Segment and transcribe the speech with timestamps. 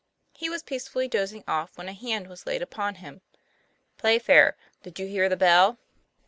[0.33, 3.21] He was peacefully dozing off when a hand was laid upon him."
[3.99, 5.77] Playfair, did you hear the bell